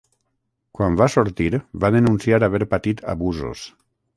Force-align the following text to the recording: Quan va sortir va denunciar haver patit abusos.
Quan 0.77 0.95
va 1.01 1.07
sortir 1.17 1.49
va 1.85 1.91
denunciar 1.99 2.43
haver 2.49 2.63
patit 2.73 3.05
abusos. 3.15 3.71